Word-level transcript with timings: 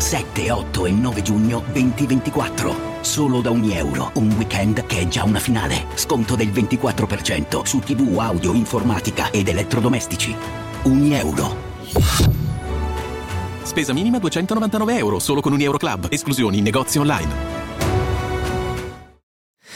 7, 0.00 0.50
8 0.50 0.86
e 0.86 0.90
9 0.90 1.22
giugno 1.22 1.62
2024. 1.72 2.98
Solo 3.02 3.42
da 3.42 3.50
ogni 3.50 3.76
euro. 3.76 4.10
Un 4.14 4.32
weekend 4.32 4.86
che 4.86 5.00
è 5.00 5.08
già 5.08 5.24
una 5.24 5.38
finale. 5.38 5.86
Sconto 5.94 6.34
del 6.36 6.48
24% 6.48 7.64
su 7.64 7.78
TV, 7.80 8.18
audio, 8.18 8.54
informatica 8.54 9.30
ed 9.30 9.48
elettrodomestici. 9.48 10.34
Ogni 10.84 11.14
euro. 11.14 11.54
Spesa 13.62 13.92
minima 13.92 14.18
299 14.18 14.96
euro, 14.96 15.18
solo 15.18 15.42
con 15.42 15.52
un 15.52 15.60
Euro 15.60 15.76
Club. 15.76 16.06
Esclusioni 16.10 16.58
in 16.58 16.64
negozi 16.64 16.98
online. 16.98 17.58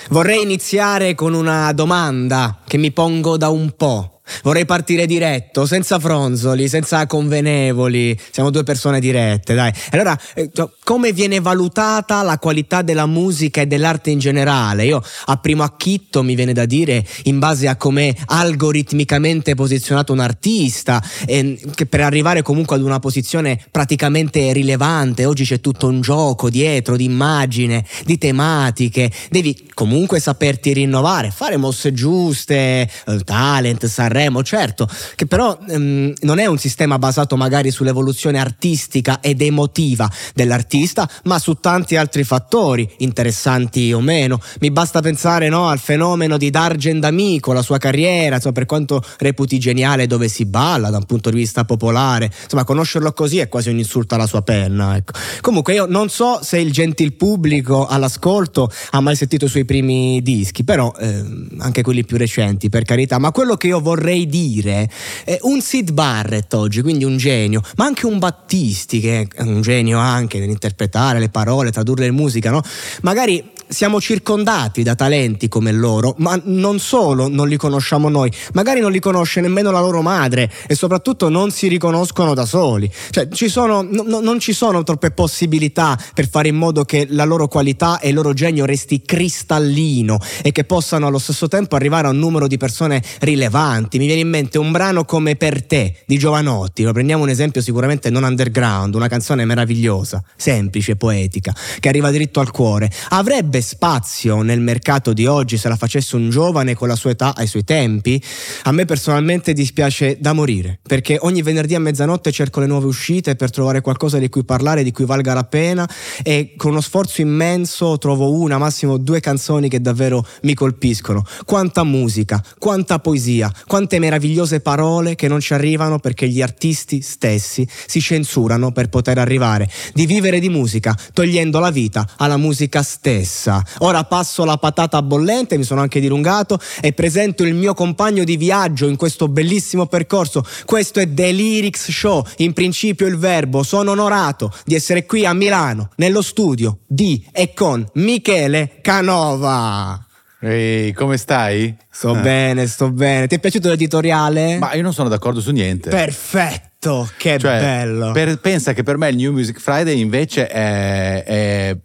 Vorrei 0.08 0.42
iniziare 0.42 1.14
con 1.14 1.34
una 1.34 1.72
domanda 1.72 2.58
che 2.66 2.78
mi 2.78 2.92
pongo 2.92 3.36
da 3.36 3.50
un 3.50 3.72
po'. 3.76 4.13
Vorrei 4.42 4.64
partire 4.64 5.04
diretto, 5.06 5.66
senza 5.66 5.98
fronzoli, 5.98 6.66
senza 6.68 7.06
convenevoli. 7.06 8.18
Siamo 8.30 8.50
due 8.50 8.62
persone 8.62 8.98
dirette, 8.98 9.54
dai. 9.54 9.70
Allora, 9.90 10.18
eh, 10.34 10.50
cioè, 10.52 10.68
come 10.82 11.12
viene 11.12 11.40
valutata 11.40 12.22
la 12.22 12.38
qualità 12.38 12.80
della 12.80 13.06
musica 13.06 13.60
e 13.60 13.66
dell'arte 13.66 14.10
in 14.10 14.18
generale? 14.18 14.86
Io 14.86 15.02
a 15.26 15.36
primo 15.36 15.62
acchitto 15.62 16.22
mi 16.22 16.34
viene 16.34 16.54
da 16.54 16.64
dire 16.64 17.06
in 17.24 17.38
base 17.38 17.68
a 17.68 17.76
come 17.76 18.16
algoritmicamente 18.26 19.54
posizionato 19.54 20.12
un 20.12 20.20
artista, 20.20 21.02
eh, 21.26 21.60
che 21.74 21.86
per 21.86 22.00
arrivare 22.00 22.40
comunque 22.42 22.76
ad 22.76 22.82
una 22.82 23.00
posizione 23.00 23.60
praticamente 23.70 24.52
rilevante, 24.52 25.26
oggi 25.26 25.44
c'è 25.44 25.60
tutto 25.60 25.86
un 25.86 26.00
gioco 26.00 26.48
dietro 26.48 26.96
di 26.96 27.04
immagine, 27.04 27.84
di 28.04 28.16
tematiche, 28.16 29.10
devi 29.28 29.68
comunque 29.74 30.18
saperti 30.18 30.72
rinnovare, 30.72 31.30
fare 31.30 31.56
mosse 31.56 31.92
giuste, 31.92 32.88
eh, 33.06 33.18
talent, 33.24 33.84
Sanremo, 34.14 34.44
certo, 34.44 34.88
che 35.16 35.26
però 35.26 35.58
ehm, 35.68 36.12
non 36.20 36.38
è 36.38 36.46
un 36.46 36.56
sistema 36.56 36.98
basato 36.98 37.36
magari 37.36 37.72
sull'evoluzione 37.72 38.38
artistica 38.38 39.18
ed 39.20 39.42
emotiva 39.42 40.08
dell'artista, 40.32 41.10
ma 41.24 41.40
su 41.40 41.54
tanti 41.54 41.96
altri 41.96 42.22
fattori, 42.22 42.88
interessanti 42.98 43.92
o 43.92 44.00
meno. 44.00 44.40
Mi 44.60 44.70
basta 44.70 45.00
pensare 45.00 45.48
no, 45.48 45.68
al 45.68 45.80
fenomeno 45.80 46.36
di 46.36 46.50
Dargen 46.50 47.00
D'Amico, 47.00 47.52
la 47.52 47.62
sua 47.62 47.78
carriera, 47.78 48.36
insomma, 48.36 48.54
per 48.54 48.66
quanto 48.66 49.02
reputi 49.18 49.58
geniale 49.58 50.06
dove 50.06 50.28
si 50.28 50.44
balla 50.44 50.90
da 50.90 50.98
un 50.98 51.06
punto 51.06 51.30
di 51.30 51.36
vista 51.36 51.64
popolare, 51.64 52.30
insomma, 52.42 52.62
conoscerlo 52.62 53.12
così 53.12 53.38
è 53.38 53.48
quasi 53.48 53.70
un 53.70 53.78
insulto 53.78 54.14
alla 54.14 54.26
sua 54.26 54.42
penna. 54.42 54.94
Ecco. 54.96 55.12
Comunque 55.40 55.74
io 55.74 55.86
non 55.86 56.08
so 56.08 56.38
se 56.40 56.58
il 56.58 56.70
gentil 56.70 57.14
pubblico 57.14 57.86
all'ascolto 57.86 58.70
ha 58.90 59.00
mai 59.00 59.16
sentito 59.16 59.46
i 59.46 59.48
suoi 59.48 59.64
primi 59.64 60.22
dischi, 60.22 60.62
però 60.62 60.92
ehm, 60.96 61.56
anche 61.58 61.82
quelli 61.82 62.04
più 62.04 62.16
recenti, 62.16 62.68
per 62.68 62.84
carità, 62.84 63.18
ma 63.18 63.32
quello 63.32 63.56
che 63.56 63.66
io 63.66 63.80
vorrei 63.80 64.02
dire 64.26 64.90
è 65.24 65.38
un 65.42 65.60
Sid 65.60 65.92
Barrett 65.92 66.52
oggi, 66.54 66.82
quindi 66.82 67.04
un 67.04 67.16
genio, 67.16 67.62
ma 67.76 67.84
anche 67.84 68.06
un 68.06 68.18
Battisti 68.18 69.00
che 69.00 69.28
è 69.32 69.42
un 69.42 69.62
genio 69.62 69.98
anche 69.98 70.38
nell'interpretare 70.38 71.18
le 71.18 71.28
parole, 71.28 71.70
tradurle 71.70 72.06
in 72.06 72.14
musica, 72.14 72.50
no? 72.50 72.62
Magari 73.02 73.52
siamo 73.74 74.00
circondati 74.00 74.82
da 74.82 74.94
talenti 74.94 75.48
come 75.48 75.72
loro, 75.72 76.14
ma 76.18 76.40
non 76.44 76.78
solo 76.78 77.28
non 77.28 77.48
li 77.48 77.56
conosciamo 77.56 78.08
noi, 78.08 78.30
magari 78.52 78.80
non 78.80 78.92
li 78.92 79.00
conosce 79.00 79.40
nemmeno 79.40 79.70
la 79.70 79.80
loro 79.80 80.00
madre 80.00 80.50
e 80.66 80.74
soprattutto 80.74 81.28
non 81.28 81.50
si 81.50 81.66
riconoscono 81.66 82.34
da 82.34 82.46
soli. 82.46 82.90
Cioè, 83.10 83.28
ci 83.28 83.48
sono, 83.48 83.82
no, 83.82 84.20
non 84.20 84.38
ci 84.38 84.52
sono 84.52 84.82
troppe 84.84 85.10
possibilità 85.10 85.98
per 86.14 86.28
fare 86.28 86.48
in 86.48 86.56
modo 86.56 86.84
che 86.84 87.06
la 87.10 87.24
loro 87.24 87.48
qualità 87.48 87.98
e 87.98 88.10
il 88.10 88.14
loro 88.14 88.32
genio 88.32 88.64
resti 88.64 89.02
cristallino 89.02 90.18
e 90.42 90.52
che 90.52 90.64
possano 90.64 91.08
allo 91.08 91.18
stesso 91.18 91.48
tempo 91.48 91.74
arrivare 91.74 92.06
a 92.06 92.10
un 92.10 92.18
numero 92.18 92.46
di 92.46 92.56
persone 92.56 93.02
rilevanti. 93.20 93.98
Mi 93.98 94.06
viene 94.06 94.20
in 94.20 94.28
mente 94.28 94.56
un 94.56 94.70
brano 94.70 95.04
come 95.04 95.34
Per 95.34 95.66
te 95.66 95.96
di 96.06 96.16
Giovanotti, 96.16 96.84
lo 96.84 96.92
prendiamo 96.92 97.24
un 97.24 97.28
esempio 97.28 97.60
sicuramente 97.60 98.08
non 98.08 98.22
underground, 98.22 98.94
una 98.94 99.08
canzone 99.08 99.44
meravigliosa, 99.44 100.22
semplice, 100.36 100.94
poetica, 100.94 101.52
che 101.80 101.88
arriva 101.88 102.12
dritto 102.12 102.38
al 102.38 102.52
cuore. 102.52 102.88
Avrebbe 103.08 103.62
spazio 103.64 104.42
nel 104.42 104.60
mercato 104.60 105.12
di 105.12 105.26
oggi 105.26 105.56
se 105.56 105.68
la 105.68 105.76
facesse 105.76 106.14
un 106.14 106.30
giovane 106.30 106.74
con 106.74 106.86
la 106.86 106.94
sua 106.94 107.10
età 107.10 107.34
ai 107.34 107.48
suoi 107.48 107.64
tempi? 107.64 108.22
A 108.64 108.72
me 108.72 108.84
personalmente 108.84 109.52
dispiace 109.52 110.18
da 110.20 110.32
morire, 110.32 110.78
perché 110.86 111.18
ogni 111.20 111.42
venerdì 111.42 111.74
a 111.74 111.80
mezzanotte 111.80 112.30
cerco 112.30 112.60
le 112.60 112.66
nuove 112.66 112.86
uscite 112.86 113.34
per 113.34 113.50
trovare 113.50 113.80
qualcosa 113.80 114.18
di 114.18 114.28
cui 114.28 114.44
parlare, 114.44 114.84
di 114.84 114.92
cui 114.92 115.04
valga 115.06 115.34
la 115.34 115.44
pena 115.44 115.88
e 116.22 116.54
con 116.56 116.70
uno 116.70 116.80
sforzo 116.80 117.20
immenso 117.20 117.98
trovo 117.98 118.32
una, 118.32 118.58
massimo 118.58 118.98
due 118.98 119.20
canzoni 119.20 119.68
che 119.68 119.80
davvero 119.80 120.24
mi 120.42 120.54
colpiscono. 120.54 121.24
Quanta 121.44 121.82
musica, 121.84 122.44
quanta 122.58 122.98
poesia, 122.98 123.52
quante 123.66 123.98
meravigliose 123.98 124.60
parole 124.60 125.14
che 125.14 125.28
non 125.28 125.40
ci 125.40 125.54
arrivano 125.54 125.98
perché 125.98 126.28
gli 126.28 126.42
artisti 126.42 127.00
stessi 127.00 127.66
si 127.86 128.00
censurano 128.00 128.72
per 128.72 128.88
poter 128.88 129.18
arrivare 129.18 129.68
di 129.92 130.06
vivere 130.06 130.38
di 130.38 130.48
musica, 130.48 130.96
togliendo 131.12 131.58
la 131.58 131.70
vita 131.70 132.08
alla 132.16 132.36
musica 132.36 132.82
stessa. 132.82 133.53
Ora 133.78 134.04
passo 134.04 134.44
la 134.44 134.56
patata 134.56 135.02
bollente, 135.02 135.56
mi 135.58 135.64
sono 135.64 135.80
anche 135.80 136.00
dilungato 136.00 136.58
e 136.80 136.92
presento 136.92 137.42
il 137.44 137.54
mio 137.54 137.74
compagno 137.74 138.24
di 138.24 138.36
viaggio 138.36 138.86
in 138.88 138.96
questo 138.96 139.28
bellissimo 139.28 139.86
percorso. 139.86 140.44
Questo 140.64 141.00
è 141.00 141.12
The 141.12 141.32
Lyrics 141.32 141.90
Show, 141.90 142.24
in 142.38 142.52
principio 142.52 143.06
il 143.06 143.16
verbo. 143.18 143.62
Sono 143.62 143.90
onorato 143.92 144.52
di 144.64 144.74
essere 144.74 145.04
qui 145.06 145.24
a 145.26 145.32
Milano, 145.34 145.90
nello 145.96 146.22
studio 146.22 146.78
di 146.86 147.24
e 147.32 147.52
con 147.54 147.86
Michele 147.94 148.78
Canova. 148.80 149.98
Ehi, 150.40 150.92
come 150.92 151.16
stai? 151.16 151.74
Sto 151.90 152.14
Eh. 152.16 152.20
bene, 152.20 152.66
sto 152.66 152.90
bene. 152.90 153.26
Ti 153.26 153.36
è 153.36 153.38
piaciuto 153.38 153.70
l'editoriale? 153.70 154.58
Ma 154.58 154.74
io 154.74 154.82
non 154.82 154.92
sono 154.92 155.08
d'accordo 155.08 155.40
su 155.40 155.50
niente. 155.52 155.88
Perfetto, 155.88 157.08
che 157.16 157.38
Cioè, 157.38 157.58
bello. 157.58 158.12
per- 158.12 158.38
pensa 158.40 158.74
che 158.74 158.82
per 158.82 158.98
me 158.98 159.08
il 159.08 159.16
New 159.16 159.32
Music 159.32 159.58
Friday 159.58 159.98
invece 159.98 160.46
è, 160.46 161.24
è 161.24 161.76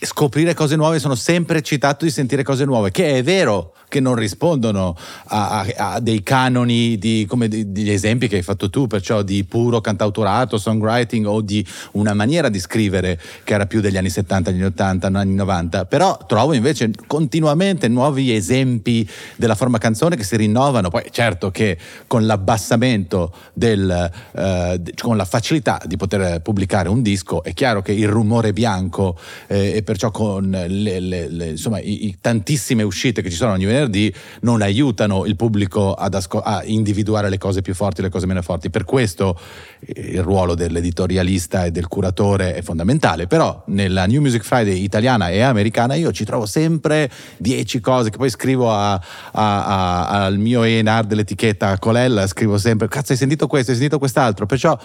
scoprire 0.00 0.54
cose 0.54 0.76
nuove, 0.76 0.98
sono 0.98 1.14
sempre 1.14 1.58
eccitato 1.58 2.04
di 2.04 2.10
sentire 2.10 2.42
cose 2.42 2.64
nuove, 2.64 2.90
che 2.90 3.16
è 3.16 3.22
vero 3.22 3.74
che 3.88 4.00
non 4.00 4.14
rispondono 4.14 4.96
a, 5.26 5.60
a- 5.60 5.94
a 5.94 6.00
dei 6.00 6.22
canoni 6.22 6.98
di, 6.98 7.24
come 7.28 7.48
degli 7.48 7.90
esempi 7.90 8.28
che 8.28 8.36
hai 8.36 8.42
fatto 8.42 8.70
tu, 8.70 8.86
perciò 8.86 9.22
di 9.22 9.44
puro 9.44 9.80
cantautorato, 9.80 10.58
songwriting 10.58 11.26
o 11.26 11.40
di 11.40 11.66
una 11.92 12.14
maniera 12.14 12.48
di 12.48 12.60
scrivere 12.60 13.18
che 13.44 13.54
era 13.54 13.66
più 13.66 13.80
degli 13.80 13.96
anni 13.96 14.10
70, 14.10 14.50
anni 14.50 14.64
80, 14.64 15.06
anni 15.06 15.34
90, 15.34 15.86
però 15.86 16.18
trovo 16.26 16.52
invece 16.52 16.90
continuamente 17.06 17.88
nuovi 17.88 18.34
esempi 18.34 19.08
della 19.36 19.54
forma 19.54 19.78
canzone 19.78 20.16
che 20.16 20.24
si 20.24 20.36
rinnovano, 20.36 20.90
poi 20.90 21.04
certo 21.10 21.50
che 21.50 21.78
con 22.06 22.26
l'abbassamento 22.26 23.32
del, 23.54 24.10
eh, 24.32 24.82
con 25.00 25.16
la 25.16 25.24
facilità 25.24 25.80
di 25.86 25.96
poter 25.96 26.40
pubblicare 26.42 26.88
un 26.88 27.00
disco, 27.02 27.42
è 27.42 27.54
chiaro 27.54 27.80
che 27.80 27.92
il 27.92 28.08
rumore 28.08 28.52
bianco 28.52 29.18
eh, 29.46 29.82
perciò 29.88 30.10
con 30.10 30.50
le, 30.50 31.00
le- 31.00 31.30
le- 31.30 31.46
insomma, 31.48 31.80
i, 31.80 32.08
i 32.08 32.18
tantissime 32.20 32.82
uscite 32.82 33.22
che 33.22 33.30
ci 33.30 33.36
sono 33.36 33.52
ogni 33.52 33.64
venerdì 33.64 34.12
non 34.42 34.60
aiutano 34.60 35.24
il 35.24 35.34
pubblico 35.34 35.94
asco- 35.94 36.42
a 36.42 36.62
individuare 36.62 37.30
le 37.30 37.38
cose 37.38 37.62
più 37.62 37.72
forti 37.74 38.00
e 38.00 38.02
le 38.02 38.10
cose 38.10 38.26
meno 38.26 38.42
forti. 38.42 38.68
Per 38.68 38.84
questo 38.84 39.40
eh, 39.80 40.10
il 40.16 40.22
ruolo 40.22 40.54
dell'editorialista 40.54 41.64
e 41.64 41.70
del 41.70 41.88
curatore 41.88 42.54
è 42.56 42.60
fondamentale, 42.60 43.26
però 43.26 43.62
nella 43.68 44.04
New 44.04 44.20
Music 44.20 44.42
Friday 44.42 44.82
italiana 44.82 45.30
e 45.30 45.40
americana 45.40 45.94
io 45.94 46.12
ci 46.12 46.26
trovo 46.26 46.44
sempre 46.44 47.10
10 47.38 47.80
cose 47.80 48.10
che 48.10 48.18
poi 48.18 48.28
scrivo 48.28 48.70
a- 48.70 48.92
a- 48.92 49.00
a- 49.32 50.24
al 50.26 50.36
mio 50.36 50.64
ENR 50.64 51.04
dell'etichetta 51.06 51.78
Colella, 51.78 52.26
scrivo 52.26 52.58
sempre, 52.58 52.88
cazzo 52.88 53.12
hai 53.12 53.18
sentito 53.18 53.46
questo, 53.46 53.70
hai 53.70 53.78
sentito 53.78 53.98
quest'altro, 53.98 54.44
perciò 54.44 54.78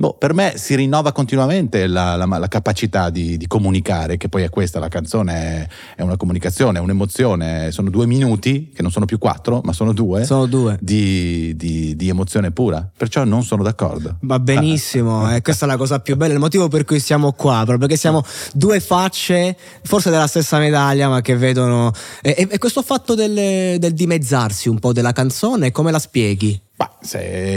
Boh, 0.00 0.14
per 0.14 0.32
me 0.32 0.52
si 0.54 0.76
rinnova 0.76 1.10
continuamente 1.10 1.88
la, 1.88 2.14
la- 2.14 2.24
la 2.38 2.46
capacità 2.46 3.10
di, 3.10 3.36
di 3.36 3.46
comunicare, 3.48 4.16
che 4.16 4.28
poi 4.28 4.42
è 4.44 4.48
questa, 4.48 4.78
la 4.78 4.86
canzone 4.86 5.32
è, 5.34 5.68
è 5.96 6.02
una 6.02 6.16
comunicazione, 6.16 6.78
è 6.78 6.80
un'emozione, 6.80 7.72
sono 7.72 7.90
due 7.90 8.06
minuti, 8.06 8.70
che 8.72 8.82
non 8.82 8.92
sono 8.92 9.06
più 9.06 9.18
quattro, 9.18 9.60
ma 9.64 9.72
sono 9.72 9.92
due, 9.92 10.24
Sono 10.24 10.46
due. 10.46 10.78
di, 10.80 11.52
di- 11.56 11.96
di 11.96 12.08
emozione 12.08 12.52
pura, 12.52 12.88
perciò 12.96 13.24
non 13.24 13.42
sono 13.42 13.64
d'accordo. 13.64 14.18
Va 14.20 14.38
benissimo, 14.38 15.34
eh, 15.34 15.42
questa 15.42 15.64
è 15.64 15.68
la 15.68 15.76
cosa 15.76 15.98
più 15.98 16.14
bella, 16.16 16.32
il 16.32 16.38
motivo 16.38 16.68
per 16.68 16.84
cui 16.84 17.00
siamo 17.00 17.32
qua, 17.32 17.54
proprio 17.64 17.78
perché 17.78 17.96
siamo 17.96 18.22
due 18.52 18.78
facce, 18.78 19.56
forse 19.82 20.10
della 20.10 20.28
stessa 20.28 20.58
medaglia, 20.60 21.08
ma 21.08 21.20
che 21.22 21.36
vedono... 21.36 21.90
E, 22.22 22.36
e- 22.38 22.46
e 22.48 22.58
questo 22.58 22.82
fatto 22.82 23.16
del, 23.16 23.78
del 23.80 23.92
dimezzarsi 23.94 24.68
un 24.68 24.78
po' 24.78 24.92
della 24.92 25.10
canzone, 25.12 25.72
come 25.72 25.90
la 25.90 25.98
spieghi? 25.98 26.60